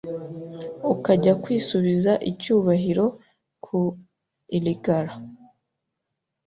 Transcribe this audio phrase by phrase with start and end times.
[0.93, 3.05] ukajya kwisubiza icyubahiro
[3.65, 3.79] ku
[4.57, 5.13] iligala…